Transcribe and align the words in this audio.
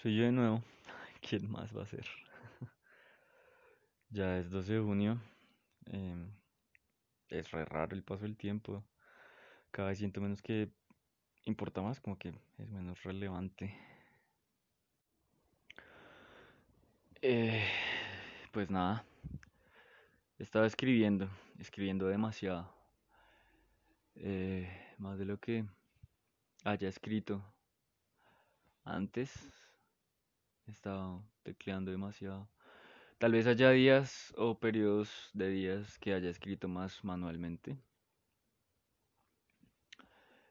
Soy 0.00 0.16
yo 0.16 0.24
de 0.24 0.32
nuevo. 0.32 0.62
¿Quién 1.20 1.50
más 1.50 1.76
va 1.76 1.82
a 1.82 1.86
ser? 1.86 2.06
Ya 4.10 4.38
es 4.38 4.50
12 4.50 4.74
de 4.74 4.80
junio. 4.80 5.20
em, 5.86 6.30
es 7.28 7.50
re 7.52 7.64
raro 7.64 7.94
el 7.96 8.04
paso 8.04 8.24
del 8.24 8.36
tiempo. 8.36 8.84
Cada 9.70 9.90
vez 9.90 9.98
siento 9.98 10.20
menos 10.20 10.42
que 10.42 10.70
importa 11.44 11.82
más, 11.82 12.00
como 12.00 12.18
que 12.18 12.30
es 12.58 12.70
menos 12.70 13.02
relevante. 13.04 13.74
Eh, 17.22 17.64
pues 18.52 18.70
nada, 18.70 19.04
estaba 20.38 20.66
escribiendo, 20.66 21.28
escribiendo 21.58 22.06
demasiado. 22.08 22.72
eh, 24.16 24.68
más 24.98 25.18
de 25.18 25.24
lo 25.24 25.38
que 25.38 25.64
haya 26.64 26.88
escrito 26.88 27.42
antes. 28.84 29.30
He 30.68 30.70
estado 30.70 31.24
tecleando 31.44 31.90
demasiado. 31.90 32.46
Tal 33.16 33.32
vez 33.32 33.46
haya 33.46 33.70
días 33.70 34.34
o 34.36 34.58
periodos 34.58 35.30
de 35.32 35.48
días 35.48 35.98
que 35.98 36.12
haya 36.12 36.28
escrito 36.28 36.68
más 36.68 37.02
manualmente, 37.02 37.78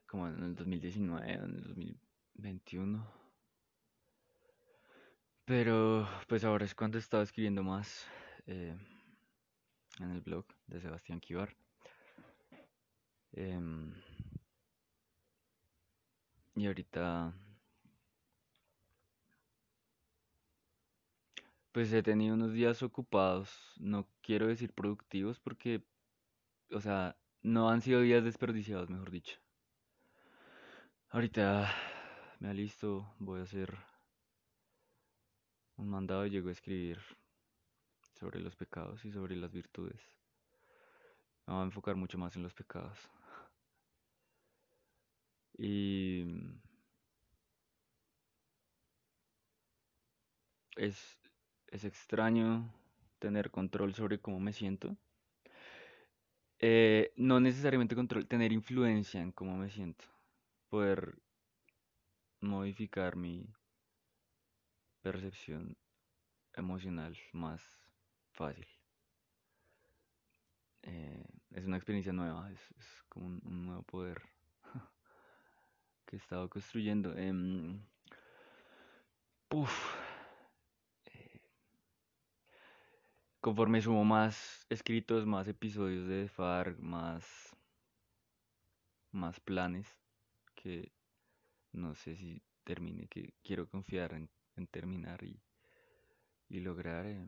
como 0.07 0.27
en 0.27 0.43
el 0.43 0.55
2019 0.55 1.23
o 1.23 1.45
en 1.45 1.55
el 1.55 1.63
2021. 1.65 3.07
Pero 5.45 6.09
pues 6.27 6.43
ahora 6.43 6.65
es 6.65 6.73
cuando 6.73 6.97
he 6.97 6.99
estado 6.99 7.21
escribiendo 7.21 7.61
más 7.61 8.07
eh, 8.47 8.75
en 9.99 10.11
el 10.11 10.21
blog 10.21 10.47
de 10.65 10.81
Sebastián 10.81 11.19
Kivar. 11.19 11.55
Em, 13.33 13.93
y 16.55 16.65
ahorita 16.65 17.35
pues 21.77 21.93
he 21.93 22.01
tenido 22.01 22.33
unos 22.33 22.53
días 22.53 22.81
ocupados, 22.81 23.75
no 23.77 24.09
quiero 24.23 24.47
decir 24.47 24.73
productivos 24.73 25.39
porque, 25.39 25.85
o 26.71 26.81
sea, 26.81 27.15
no 27.43 27.69
han 27.69 27.81
sido 27.81 28.01
días 28.01 28.23
desperdiciados, 28.23 28.89
mejor 28.89 29.11
dicho. 29.11 29.37
Ahorita 31.09 31.71
me 32.39 32.49
alisto, 32.49 33.13
voy 33.19 33.41
a 33.41 33.43
hacer 33.43 33.77
un 35.75 35.87
mandado 35.87 36.25
y 36.25 36.31
llego 36.31 36.49
a 36.49 36.53
escribir 36.53 36.97
sobre 38.15 38.39
los 38.39 38.55
pecados 38.55 39.05
y 39.05 39.11
sobre 39.11 39.35
las 39.35 39.53
virtudes. 39.53 40.01
Me 41.45 41.53
voy 41.53 41.61
a 41.61 41.65
enfocar 41.65 41.95
mucho 41.95 42.17
más 42.17 42.35
en 42.35 42.41
los 42.41 42.55
pecados. 42.55 42.97
Y 45.59 46.25
es, 50.75 51.26
es 51.67 51.83
extraño 51.83 52.73
tener 53.19 53.51
control 53.51 53.93
sobre 53.93 54.19
cómo 54.19 54.39
me 54.39 54.53
siento. 54.53 54.95
Eh, 56.59 57.13
no 57.15 57.39
necesariamente 57.39 57.95
control, 57.95 58.27
tener 58.27 58.51
influencia 58.51 59.21
en 59.21 59.31
cómo 59.31 59.57
me 59.57 59.69
siento. 59.69 60.05
Poder 60.69 61.17
modificar 62.41 63.15
mi 63.15 63.47
percepción 65.01 65.77
emocional 66.53 67.17
más 67.31 67.61
fácil. 68.31 68.67
Eh, 70.83 71.25
es 71.51 71.65
una 71.65 71.77
experiencia 71.77 72.13
nueva, 72.13 72.49
es, 72.51 72.59
es 72.77 73.03
como 73.09 73.27
un, 73.27 73.65
nuevo 73.65 73.83
poder 73.83 74.21
que 76.05 76.15
he 76.15 76.19
estado 76.19 76.49
construyendo. 76.49 77.13
Puf, 79.49 79.95
eh, 81.05 81.41
conforme 83.41 83.81
sumo 83.81 84.05
más 84.05 84.65
escritos, 84.69 85.25
más 85.25 85.47
episodios 85.47 86.07
de 86.07 86.29
FARC, 86.29 86.79
más, 86.79 87.25
más 89.11 89.37
planes 89.41 89.85
que 90.55 90.93
no 91.73 91.95
sé 91.95 92.15
si 92.17 92.41
termine, 92.63 93.07
que 93.07 93.33
quiero 93.43 93.69
confiar 93.69 94.13
en, 94.13 94.29
en 94.55 94.67
terminar 94.67 95.23
y, 95.23 95.41
y 96.49 96.59
lograr. 96.59 97.05
eh, 97.05 97.27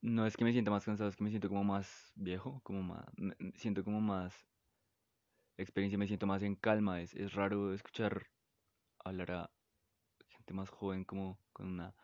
No 0.00 0.24
es 0.26 0.36
que 0.38 0.44
me 0.44 0.52
sienta 0.52 0.70
más 0.70 0.84
cansado, 0.86 1.10
es 1.10 1.16
que 1.16 1.24
me 1.24 1.28
siento 1.30 1.48
como 1.50 1.62
más 1.64 2.12
viejo, 2.14 2.60
como 2.62 2.82
más, 2.82 3.04
me 3.18 3.34
siento 3.56 3.84
como 3.84 4.00
más 4.00 4.34
experiencia, 5.58 5.98
me 5.98 6.06
siento 6.06 6.26
más 6.26 6.42
en 6.42 6.54
calma. 6.56 7.00
Es, 7.02 7.14
es 7.14 7.34
raro 7.34 7.72
escuchar 7.74 8.26
hablar 9.04 9.30
a 9.32 9.50
gente 10.28 10.54
más 10.54 10.70
joven 10.70 11.04
como 11.04 11.38
con 11.52 11.68
una 11.68 11.94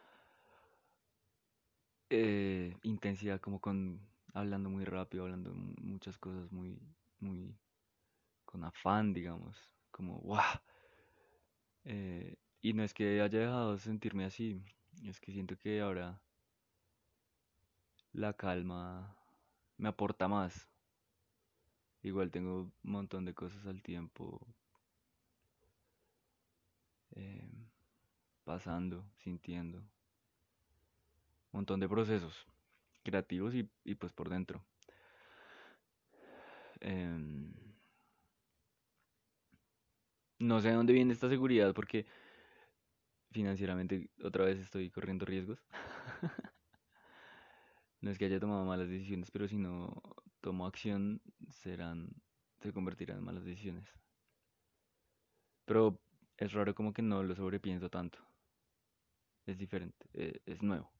eh, 2.12 2.76
intensidad, 2.82 3.40
como 3.40 3.60
con 3.60 4.00
hablando 4.34 4.70
muy 4.70 4.84
rápido, 4.84 5.24
hablando 5.24 5.54
mu- 5.54 5.74
muchas 5.80 6.18
cosas 6.18 6.50
muy, 6.52 6.78
muy 7.20 7.56
con 8.46 8.64
afán, 8.64 9.12
digamos, 9.14 9.56
como 9.92 10.18
¡guau! 10.20 10.60
Eh, 11.84 12.36
y 12.60 12.72
no 12.72 12.82
es 12.84 12.92
que 12.94 13.20
haya 13.20 13.38
dejado 13.38 13.74
de 13.74 13.78
sentirme 13.80 14.24
así, 14.24 14.60
es 15.04 15.20
que 15.20 15.32
siento 15.32 15.56
que 15.56 15.80
ahora 15.80 16.20
la 18.14 18.32
calma 18.32 19.14
me 19.76 19.88
aporta 19.88 20.28
más. 20.28 20.68
Igual 22.02 22.30
tengo 22.30 22.64
un 22.64 22.72
montón 22.82 23.24
de 23.24 23.32
cosas 23.32 23.64
al 23.66 23.80
tiempo 23.82 24.46
eh, 27.14 27.48
pasando, 28.44 29.04
sintiendo, 29.18 29.82
montón 31.52 31.80
de 31.80 31.88
procesos 31.88 32.46
creativos 33.02 33.54
y, 33.54 33.94
pues 33.94 34.12
por 34.12 34.28
dentro. 34.28 34.64
Em, 36.80 37.52
no 40.38 40.60
sé 40.60 40.68
de 40.68 40.74
dónde 40.74 40.92
viene 40.92 41.12
esta 41.12 41.28
seguridad 41.28 41.72
porque 41.74 42.06
financieramente 43.30 44.10
otra 44.22 44.44
vez 44.44 44.58
estoy 44.58 44.90
corriendo 44.90 45.24
riesgos. 45.24 45.64
No 48.02 48.10
es 48.10 48.18
que 48.18 48.24
haya 48.24 48.40
tomado 48.40 48.64
malas 48.64 48.88
decisiones, 48.88 49.30
pero 49.30 49.46
si 49.46 49.56
no 49.56 50.02
tomo 50.40 50.66
acción 50.66 51.22
serán, 51.48 52.08
se 52.60 52.72
convertirán 52.72 53.18
en 53.18 53.24
malas 53.24 53.44
decisiones. 53.44 53.88
Pero 55.64 56.00
es 56.36 56.52
raro 56.52 56.74
como 56.74 56.92
que 56.92 57.02
no 57.02 57.22
lo 57.22 57.34
sobrepienso 57.34 57.88
tanto. 57.90 58.18
Es 59.46 59.56
diferente, 59.56 60.06
eh, 60.14 60.40
es 60.46 60.62
nuevo. 60.62 60.90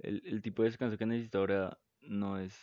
El, 0.00 0.22
el 0.26 0.42
tipo 0.42 0.62
de 0.62 0.70
descanso 0.70 0.98
que 0.98 1.06
necesito 1.06 1.38
ahora 1.38 1.78
no 2.00 2.38
es 2.38 2.54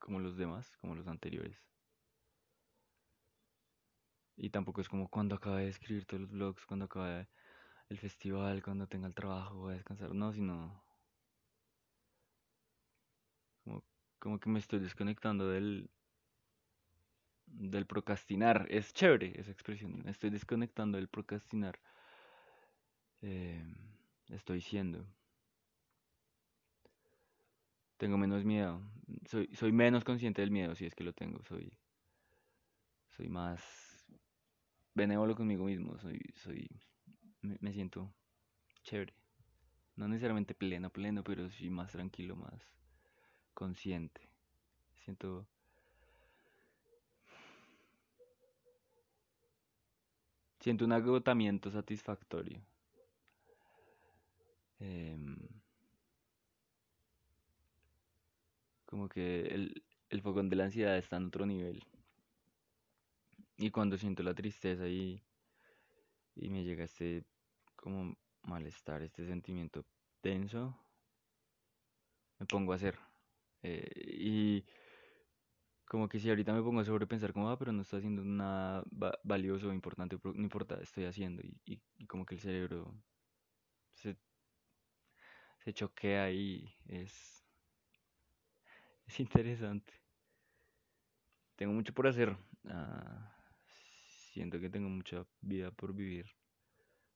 como 0.00 0.20
los 0.20 0.36
demás, 0.36 0.76
como 0.80 0.94
los 0.94 1.06
anteriores. 1.06 1.58
Y 4.36 4.50
tampoco 4.50 4.80
es 4.80 4.88
como 4.88 5.08
cuando 5.08 5.34
acabe 5.34 5.64
de 5.64 5.68
escribir 5.68 6.06
todos 6.06 6.22
los 6.22 6.30
blogs, 6.30 6.64
cuando 6.64 6.84
acabe 6.86 7.28
el 7.88 7.98
festival, 7.98 8.62
cuando 8.62 8.86
tenga 8.86 9.06
el 9.06 9.14
trabajo, 9.14 9.56
voy 9.56 9.72
a 9.72 9.76
descansar. 9.76 10.14
No, 10.14 10.32
sino 10.32 10.82
como, 13.64 13.84
como 14.18 14.38
que 14.40 14.48
me 14.50 14.58
estoy 14.58 14.78
desconectando 14.80 15.48
del, 15.48 15.90
del 17.46 17.86
procrastinar. 17.86 18.66
Es 18.70 18.92
chévere 18.92 19.38
esa 19.40 19.50
expresión. 19.50 20.02
Me 20.04 20.10
estoy 20.10 20.30
desconectando 20.30 20.98
del 20.98 21.08
procrastinar. 21.08 21.80
Eh, 23.22 23.64
estoy 24.28 24.60
siendo. 24.60 25.04
Tengo 27.98 28.16
menos 28.16 28.44
miedo. 28.44 28.80
Soy, 29.26 29.48
soy 29.54 29.72
menos 29.72 30.04
consciente 30.04 30.40
del 30.40 30.50
miedo, 30.50 30.74
si 30.74 30.86
es 30.86 30.94
que 30.94 31.04
lo 31.04 31.12
tengo. 31.12 31.42
Soy, 31.44 31.76
soy 33.08 33.28
más 33.28 33.60
benévolo 34.94 35.34
conmigo 35.34 35.64
mismo. 35.64 35.98
Soy, 35.98 36.20
soy, 36.34 36.68
me, 37.42 37.72
siento 37.72 38.14
chévere. 38.82 39.14
No 39.96 40.06
necesariamente 40.06 40.54
pleno, 40.54 40.90
pleno, 40.90 41.24
pero 41.24 41.50
sí 41.50 41.70
más 41.70 41.90
tranquilo, 41.90 42.36
más 42.36 42.62
consciente. 43.52 44.28
Siento, 45.04 45.48
siento 50.60 50.84
un 50.84 50.92
agotamiento 50.92 51.70
satisfactorio. 51.72 52.60
Em, 54.78 55.47
como 58.88 59.08
que 59.08 59.42
el, 59.42 59.84
el 60.10 60.22
fogón 60.22 60.48
de 60.50 60.56
la 60.56 60.64
ansiedad 60.64 60.98
está 60.98 61.16
en 61.18 61.26
otro 61.26 61.46
nivel. 61.46 61.84
Y 63.58 63.70
cuando 63.70 63.98
siento 63.98 64.22
la 64.22 64.34
tristeza 64.34 64.88
y, 64.88 65.22
y 66.34 66.48
me 66.50 66.64
llega 66.64 66.84
este 66.84 67.24
como 67.76 68.16
malestar, 68.42 69.02
este 69.02 69.26
sentimiento 69.26 69.84
tenso, 70.20 70.76
me 72.38 72.46
pongo 72.46 72.72
a 72.72 72.76
hacer. 72.76 72.98
Eh, 73.62 73.90
y 74.20 74.64
Como 75.86 76.08
que 76.08 76.18
si 76.20 76.28
ahorita 76.28 76.52
me 76.52 76.62
pongo 76.62 76.80
a 76.80 76.84
sobrepensar 76.84 77.32
como, 77.32 77.50
ah, 77.50 77.58
pero 77.58 77.72
no 77.72 77.80
estoy 77.82 77.98
haciendo 78.00 78.22
nada 78.24 78.84
va- 79.02 79.18
valioso 79.24 79.68
o 79.70 79.72
importante, 79.72 80.18
no 80.22 80.42
importa, 80.42 80.78
estoy 80.82 81.04
haciendo. 81.06 81.42
Y, 81.42 81.60
y- 81.64 81.82
y 81.96 82.06
como 82.06 82.26
que 82.26 82.34
el 82.34 82.40
cerebro 82.40 83.02
se, 83.94 84.18
se 85.58 85.72
choquea 85.72 86.30
y 86.30 86.74
es, 86.86 87.37
es 89.18 89.20
interesante. 89.20 89.92
Tengo 91.56 91.72
mucho 91.72 91.92
por 91.92 92.06
hacer. 92.06 92.36
ah, 92.68 93.34
siento 94.32 94.60
que 94.60 94.70
tengo 94.70 94.88
mucha 94.88 95.26
vida 95.40 95.70
por 95.72 95.92
vivir, 95.94 96.26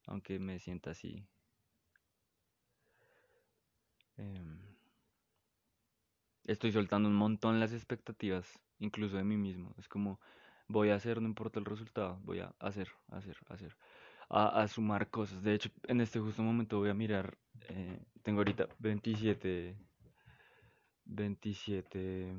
aunque 0.06 0.38
me 0.38 0.58
sienta 0.58 0.90
así. 0.90 1.24
em, 4.16 4.58
estoy 6.44 6.72
soltando 6.72 7.08
un 7.08 7.14
montón 7.14 7.60
las 7.60 7.72
expectativas, 7.72 8.58
incluso 8.78 9.16
de 9.16 9.24
mí 9.24 9.36
mismo. 9.36 9.74
Es 9.78 9.88
como, 9.88 10.20
voy 10.68 10.90
a 10.90 10.96
hacer, 10.96 11.20
no 11.22 11.28
importa 11.28 11.60
el 11.60 11.66
resultado, 11.66 12.18
voy 12.24 12.40
a 12.40 12.54
hacer, 12.58 12.88
hacer, 13.08 13.36
hacer. 13.48 13.76
A, 14.28 14.66
sumar 14.66 15.10
cosas. 15.10 15.42
De 15.42 15.54
hecho, 15.54 15.70
en 15.84 16.00
este 16.00 16.18
justo 16.18 16.42
momento 16.42 16.78
voy 16.78 16.88
a 16.88 16.94
mirar, 16.94 17.36
eh, 17.68 18.02
tengo 18.22 18.40
ahorita 18.40 18.66
27, 18.78 19.76
27 21.06 22.34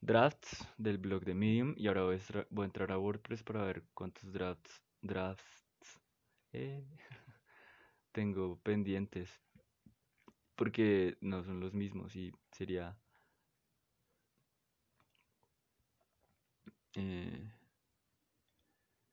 drafts 0.00 0.66
del 0.78 0.96
blog 0.98 1.24
de 1.24 1.34
Medium 1.34 1.74
y 1.76 1.86
ahora 1.88 2.04
voy 2.04 2.16
a, 2.16 2.46
voy 2.50 2.62
a 2.62 2.66
entrar 2.66 2.92
a 2.92 2.98
WordPress 2.98 3.42
para 3.42 3.62
ver 3.64 3.82
cuántos 3.94 4.32
drafts, 4.32 4.82
drafts 5.02 5.64
eh, 6.52 6.84
tengo 8.12 8.58
pendientes, 8.62 9.30
porque 10.56 11.16
no 11.20 11.44
son 11.44 11.60
los 11.60 11.72
mismos 11.72 12.16
y 12.16 12.32
sería 12.50 12.96
eh, 16.94 17.46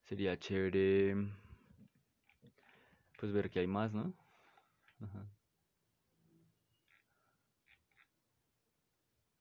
sería 0.04 0.38
chévere 0.38 1.16
pues 3.20 3.32
ver 3.32 3.50
que 3.50 3.60
hay 3.60 3.68
más, 3.68 3.94
¿no? 3.94 4.14
Ajá. 5.04 5.28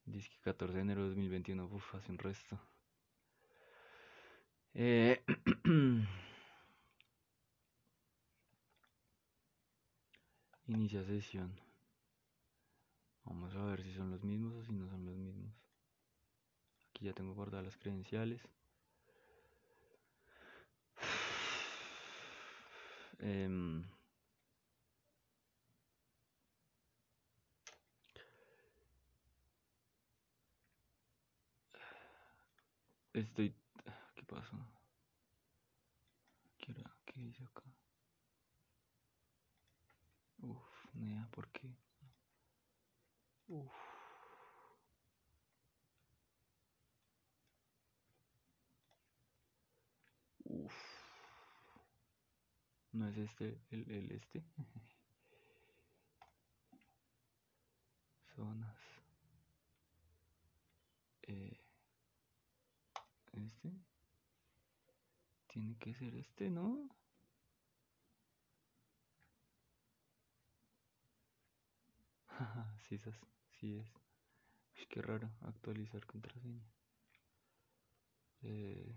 Dice 0.05 0.29
que 0.31 0.41
14 0.41 0.75
de 0.75 0.83
enero 0.83 1.03
de 1.03 1.09
2021, 1.09 1.67
uf, 1.67 1.95
hace 1.95 2.11
un 2.11 2.19
resto. 2.19 2.59
Eh, 4.75 5.23
inicia 10.67 11.05
sesión. 11.05 11.61
Vamos 13.25 13.55
a 13.55 13.65
ver 13.65 13.83
si 13.83 13.93
son 13.95 14.11
los 14.11 14.25
mismos 14.25 14.55
o 14.55 14.65
si 14.65 14.73
no 14.73 14.89
son 14.89 15.07
los 15.07 15.17
mismos. 15.17 15.53
Aquí 16.91 17.05
ya 17.05 17.13
tengo 17.13 17.35
guardadas 17.35 17.67
las 17.67 17.77
credenciales. 17.77 18.41
Em, 23.25 23.85
estoy... 33.15 33.55
¿Qué 34.15 34.23
pasó? 34.25 34.57
¿Qué, 36.59 36.73
era? 36.73 36.91
¿Qué 37.05 37.21
dice 37.21 37.45
acá? 37.45 37.63
Uf, 40.43 40.95
nea, 40.95 41.27
¿por 41.31 41.49
qué? 41.53 41.69
Uf, 43.49 43.73
uf. 50.45 50.75
¿No 52.93 53.09
es 53.09 53.17
este 53.19 53.59
el, 53.71 53.91
el 53.91 54.13
este? 54.13 54.43
Zonas. 58.37 58.82
¿Este? 63.53 63.71
Tiene 65.47 65.77
que 65.79 65.95
ser 65.95 66.17
este, 66.17 66.51
¿no? 66.51 66.89
sí, 72.89 72.97
esas, 72.97 73.15
sí 73.61 73.77
es. 73.79 73.89
Uy, 74.77 74.87
qué 74.89 75.03
raro, 75.03 75.31
actualizar 75.43 76.05
contraseña. 76.07 76.65
Eh, 78.43 78.93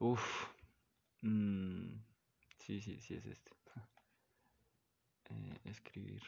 uf. 0.00 0.52
mm, 1.22 1.88
sí, 2.58 2.80
sí, 2.80 3.00
sí 3.00 3.14
es 3.14 3.26
este. 3.26 3.52
Eh, 5.30 5.60
escribir. 5.64 6.22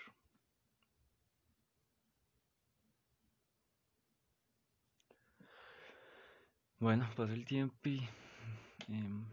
Bueno, 6.84 7.08
pasó 7.16 7.32
el 7.32 7.46
tiempo 7.46 7.88
y... 7.88 8.06
mm, 8.88 9.24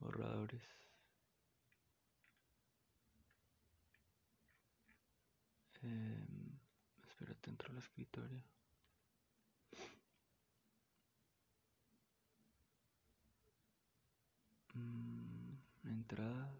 borradores. 0.00 0.62
Em, 5.82 6.58
espérate, 7.06 7.50
entro 7.50 7.70
al 7.70 7.78
escritorio. 7.78 8.42
Entradas. 16.06 16.52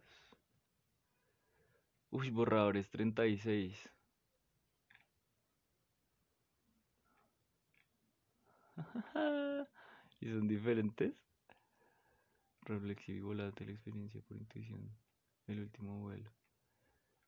Uy, 2.11 2.31
borradores 2.31 2.91
36. 2.91 3.89
¿Y 10.21 10.31
son 10.31 10.49
diferentes? 10.49 11.15
Reflexivo 12.63 13.19
y 13.19 13.23
volátil 13.23 13.71
experiencia 13.71 14.21
por 14.23 14.37
intuición. 14.37 14.91
El 15.47 15.61
último 15.61 16.01
vuelo. 16.01 16.33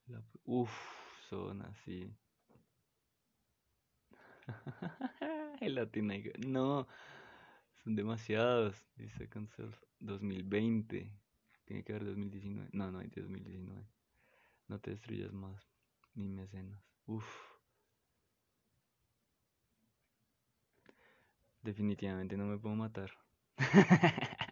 La... 0.06 0.20
Uf, 0.44 0.72
son 1.28 1.62
así. 1.62 2.12
El 5.60 5.76
Latin 5.76 6.32
No, 6.48 6.88
son 7.84 7.94
demasiados. 7.94 8.74
Dice 8.96 9.28
Cancel 9.28 9.72
2020. 10.00 11.12
Tiene 11.68 11.84
que 11.84 11.92
haber 11.92 12.06
2019. 12.06 12.70
No, 12.72 12.90
no 12.90 12.98
hay 13.00 13.08
2019. 13.08 13.86
No 14.68 14.80
te 14.80 14.90
destruyas 14.92 15.34
más. 15.34 15.68
Ni 16.14 16.26
mecenas. 16.26 16.82
Uf. 17.04 17.26
Definitivamente 21.60 22.38
no 22.38 22.46
me 22.46 22.56
puedo 22.56 22.74
matar. 22.74 23.10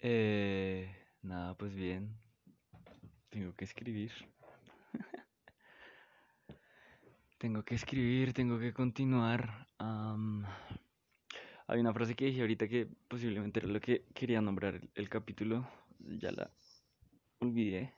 Eh, 0.00 0.94
nada, 1.22 1.56
pues 1.56 1.74
bien. 1.74 2.16
Tengo 3.30 3.52
que 3.54 3.64
escribir. 3.64 4.12
Tengo 7.38 7.64
que 7.64 7.74
escribir, 7.74 8.32
tengo 8.32 8.58
que 8.60 8.72
continuar. 8.72 9.66
am, 9.78 10.44
hay 11.68 11.80
una 11.80 11.92
frase 11.92 12.14
que 12.14 12.24
dije 12.24 12.40
ahorita 12.40 12.66
que 12.66 12.88
posiblemente 13.08 13.60
era 13.60 13.68
lo 13.68 13.78
que 13.80 14.06
quería 14.14 14.40
nombrar 14.40 14.80
el, 14.94 15.08
capítulo. 15.10 15.68
Ya 15.98 16.32
la 16.32 16.50
olvidé. 17.40 17.92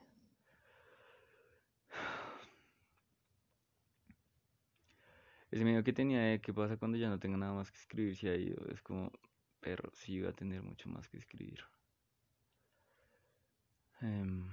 Ese 5.53 5.65
miedo 5.65 5.85
que 5.85 5.93
tenía 5.93 6.21
de 6.21 6.41
qué 6.41 6.53
pasa 6.53 6.77
cuando 6.77 6.99
ya 6.99 7.09
no 7.09 7.21
tengo 7.21 7.37
nada 7.37 7.53
más 7.53 7.71
que 7.71 7.79
escribir 7.79 8.17
si 8.17 8.27
ido. 8.27 8.67
Es 8.71 8.83
como, 8.83 9.13
pero 9.61 9.89
sí 9.95 10.15
iba 10.15 10.31
a 10.31 10.33
tener 10.33 10.63
mucho 10.65 10.89
más 10.89 11.09
que 11.09 11.19
escribir. 11.19 11.65
Em, 14.01 14.49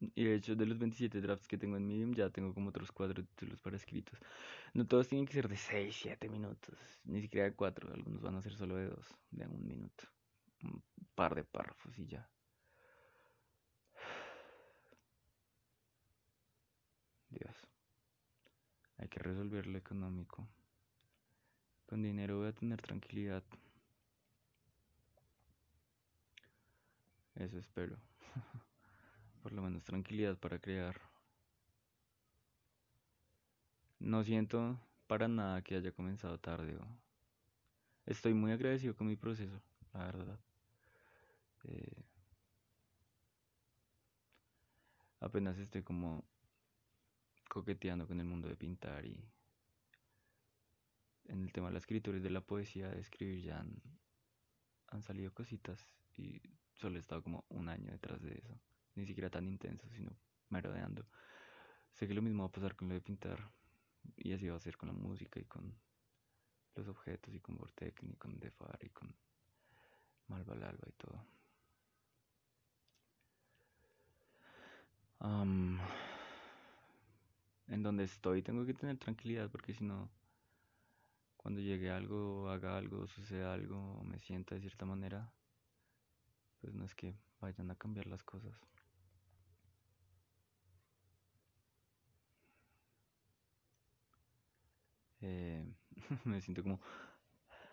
Y 0.00 0.24
de 0.24 0.34
hecho, 0.36 0.54
de 0.54 0.66
los 0.66 0.78
27 0.78 1.20
drafts 1.20 1.48
que 1.48 1.58
tengo 1.58 1.76
en 1.76 1.86
Medium, 1.86 2.14
ya 2.14 2.30
tengo 2.30 2.54
como 2.54 2.68
otros 2.68 2.92
4 2.92 3.24
títulos 3.24 3.60
para 3.60 3.76
escritos. 3.76 4.18
No 4.72 4.86
todos 4.86 5.08
tienen 5.08 5.26
que 5.26 5.32
ser 5.32 5.48
de 5.48 5.56
6, 5.56 5.96
7 6.02 6.28
minutos, 6.28 6.76
ni 7.04 7.20
siquiera 7.20 7.46
de 7.46 7.54
4. 7.54 7.92
Algunos 7.94 8.22
van 8.22 8.36
a 8.36 8.42
ser 8.42 8.54
solo 8.54 8.76
de 8.76 8.86
2, 8.86 9.16
de 9.30 9.46
un 9.46 9.66
minuto. 9.66 10.04
Un 10.62 10.82
par 11.14 11.34
de 11.34 11.44
párrafos 11.44 11.98
y 11.98 12.06
ya. 12.06 12.28
Dios. 17.30 17.56
Hay 18.98 19.08
que 19.08 19.18
resolver 19.18 19.66
lo 19.66 19.78
económico. 19.78 20.48
Con 21.86 22.02
dinero 22.02 22.38
voy 22.38 22.48
a 22.48 22.52
tener 22.52 22.80
tranquilidad. 22.82 23.42
Eso 27.34 27.58
espero. 27.58 27.96
Por 29.48 29.56
lo 29.56 29.62
menos 29.62 29.82
tranquilidad 29.82 30.36
para 30.36 30.58
crear. 30.58 31.00
No 33.98 34.22
siento 34.22 34.78
para 35.06 35.26
nada 35.26 35.62
que 35.62 35.74
haya 35.74 35.90
comenzado 35.90 36.38
tarde. 36.38 36.78
Estoy 38.04 38.34
muy 38.34 38.52
agradecido 38.52 38.94
con 38.94 39.06
mi 39.06 39.16
proceso, 39.16 39.58
la 39.94 40.04
verdad. 40.04 40.38
Eh, 41.64 42.04
apenas 45.20 45.56
estoy 45.56 45.82
como 45.82 46.26
coqueteando 47.48 48.06
con 48.06 48.20
el 48.20 48.26
mundo 48.26 48.48
de 48.48 48.56
pintar 48.56 49.06
y 49.06 49.18
en 51.24 51.44
el 51.44 51.52
tema 51.52 51.68
de 51.68 51.72
la 51.72 51.78
escritura 51.78 52.18
y 52.18 52.20
de 52.20 52.28
la 52.28 52.42
poesía, 52.42 52.90
de 52.90 53.00
escribir 53.00 53.42
ya 53.44 53.60
han, 53.60 53.80
han 54.88 55.00
salido 55.00 55.32
cositas 55.32 55.82
y 56.18 56.42
solo 56.74 56.96
he 56.96 57.00
estado 57.00 57.22
como 57.22 57.46
un 57.48 57.70
año 57.70 57.90
detrás 57.90 58.20
de 58.20 58.34
eso. 58.34 58.60
Ni 58.98 59.06
siquiera 59.06 59.30
tan 59.30 59.46
intenso, 59.46 59.88
sino 59.90 60.10
merodeando. 60.48 61.06
Sé 61.92 62.08
que 62.08 62.14
lo 62.14 62.22
mismo 62.22 62.42
va 62.42 62.48
a 62.48 62.52
pasar 62.52 62.74
con 62.74 62.88
lo 62.88 62.94
de 62.94 63.00
pintar 63.00 63.38
y 64.16 64.32
así 64.32 64.48
va 64.48 64.56
a 64.56 64.60
ser 64.60 64.76
con 64.76 64.88
la 64.88 64.92
música 64.92 65.38
y 65.38 65.44
con 65.44 65.72
los 66.74 66.88
objetos 66.88 67.32
y 67.32 67.38
con 67.38 67.56
Vortex 67.56 68.02
y 68.02 68.16
con 68.16 68.40
Defar 68.40 68.78
y 68.82 68.88
con 68.88 69.14
Malvalalba 70.26 70.88
y 70.88 70.92
todo. 70.92 71.24
en 77.68 77.82
donde 77.82 78.04
estoy 78.04 78.42
tengo 78.42 78.64
que 78.66 78.74
tener 78.74 78.98
tranquilidad 78.98 79.48
porque 79.50 79.74
si 79.74 79.84
no, 79.84 80.08
cuando 81.36 81.60
llegue 81.60 81.90
algo, 81.90 82.48
haga 82.50 82.76
algo, 82.76 83.06
suceda 83.06 83.54
algo, 83.54 84.02
me 84.04 84.18
sienta 84.18 84.56
de 84.56 84.60
cierta 84.60 84.84
manera, 84.84 85.32
pues 86.60 86.74
no 86.74 86.84
es 86.84 86.94
que 86.94 87.14
vayan 87.40 87.70
a 87.70 87.76
cambiar 87.76 88.06
las 88.06 88.22
cosas. 88.22 88.58
Eh, 95.20 95.64
me 96.24 96.40
siento 96.40 96.62
como 96.62 96.80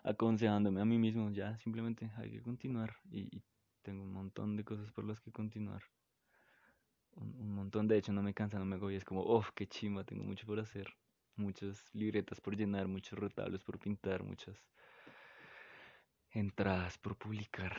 aconsejándome 0.02 0.80
a 0.80 0.84
mí 0.84 0.98
mismo, 0.98 1.30
ya 1.30 1.58
simplemente 1.58 2.10
hay 2.16 2.30
que 2.30 2.42
continuar 2.42 2.96
y, 3.10 3.42
tengo 3.82 4.02
un 4.02 4.12
montón 4.12 4.56
de 4.56 4.64
cosas 4.64 4.90
por 4.90 5.04
las 5.04 5.20
que 5.20 5.30
continuar. 5.30 5.80
Un, 7.14 7.54
montón, 7.54 7.86
de 7.86 7.96
hecho 7.96 8.12
no 8.12 8.20
me 8.20 8.34
cansa, 8.34 8.58
no 8.58 8.64
me 8.64 8.76
voy, 8.76 8.96
es 8.96 9.04
como, 9.04 9.20
oh, 9.22 9.44
qué 9.54 9.68
chimba, 9.68 10.02
tengo 10.02 10.24
mucho 10.24 10.44
por 10.44 10.58
hacer, 10.58 10.92
muchas 11.36 11.94
libretas 11.94 12.40
por 12.40 12.56
llenar, 12.56 12.88
muchos 12.88 13.16
retablos 13.16 13.62
por 13.62 13.78
pintar, 13.78 14.24
muchas 14.24 14.56
entradas 16.30 16.98
por 16.98 17.16
publicar. 17.16 17.76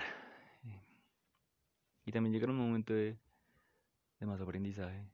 Y 2.06 2.12
también 2.14 2.32
llegará 2.32 2.54
un 2.54 2.60
momento 2.60 2.94
de, 2.94 3.18
más 4.22 4.40
aprendizaje, 4.40 5.06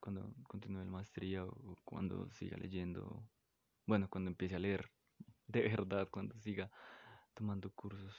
cuando 0.00 0.34
continúe 0.44 0.84
la 0.84 0.90
maestría 0.90 1.46
o 1.46 1.76
cuando 1.82 2.30
siga 2.30 2.58
leyendo 2.58 3.26
bueno, 3.90 4.08
cuando 4.08 4.30
empiece 4.30 4.54
a 4.54 4.60
leer 4.60 4.88
de 5.48 5.62
verdad, 5.62 6.08
cuando 6.10 6.38
siga 6.38 6.70
tomando 7.34 7.72
cursos, 7.72 8.14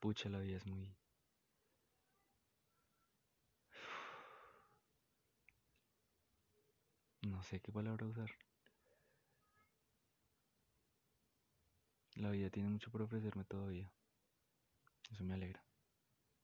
pucha, 0.00 0.28
la 0.28 0.40
vida 0.40 0.56
es 0.56 0.66
muy... 0.66 0.96
No 7.22 7.40
sé 7.44 7.60
qué 7.60 7.70
palabra 7.70 8.04
usar. 8.06 8.30
La 12.16 12.30
vida 12.30 12.50
tiene 12.50 12.68
mucho 12.68 12.90
por 12.90 13.02
ofrecerme 13.02 13.44
todavía. 13.44 13.92
Eso 15.12 15.22
me 15.22 15.34
alegra. 15.34 15.65